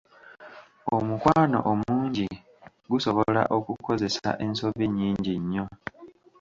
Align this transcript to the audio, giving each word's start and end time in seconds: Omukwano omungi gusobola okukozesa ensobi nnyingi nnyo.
Omukwano 0.95 1.57
omungi 1.71 2.27
gusobola 2.91 3.41
okukozesa 3.57 4.29
ensobi 4.45 4.85
nnyingi 4.87 5.33
nnyo. 5.41 5.65